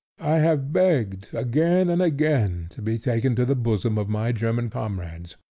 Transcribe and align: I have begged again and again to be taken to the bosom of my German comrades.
I 0.19 0.37
have 0.39 0.73
begged 0.73 1.27
again 1.31 1.87
and 1.87 2.01
again 2.01 2.69
to 2.71 2.81
be 2.81 2.97
taken 2.97 3.35
to 3.35 3.45
the 3.45 3.53
bosom 3.55 3.99
of 3.99 4.09
my 4.09 4.31
German 4.31 4.71
comrades. 4.71 5.37